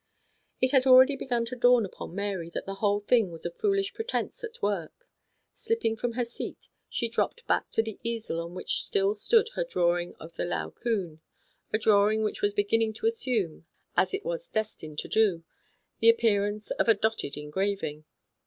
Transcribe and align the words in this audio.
It 0.59 0.71
had 0.71 0.87
already 0.87 1.15
begun 1.15 1.45
to 1.45 1.55
dawn 1.55 1.85
upon 1.85 2.15
Mary 2.15 2.49
that 2.55 2.65
the 2.65 2.73
whole 2.81 3.01
thing 3.01 3.29
was 3.29 3.45
a 3.45 3.51
foolish 3.51 3.93
pretence 3.93 4.43
at 4.43 4.59
work. 4.59 5.07
Slipping 5.53 5.95
from 5.95 6.13
her 6.13 6.25
seat, 6.25 6.69
she 6.89 7.07
dropped 7.07 7.45
back 7.45 7.69
to 7.69 7.83
the 7.83 7.99
easel 8.01 8.39
on 8.41 8.55
which 8.55 8.85
stood 8.87 9.49
her 9.49 9.63
drawing 9.63 10.15
92 10.17 10.17
THE 10.17 10.17
STORY 10.17 10.17
OF 10.17 10.17
A 10.17 10.17
MODERN 10.17 10.17
WOMAN. 10.17 10.23
of 10.23 10.35
the 10.35 10.45
Laocoon, 10.55 11.19
a 11.71 11.77
drawing 11.77 12.23
which 12.23 12.41
was 12.41 12.53
begin 12.55 12.79
ning 12.79 12.93
to 12.93 13.05
assume, 13.05 13.67
as 13.95 14.13
it 14.15 14.25
was 14.25 14.47
destined 14.49 14.97
to 14.97 15.07
do, 15.07 15.43
the 15.99 16.09
appearance 16.09 16.71
of 16.71 16.87
a 16.89 16.95
dotted 16.95 17.37
engraving. 17.37 18.05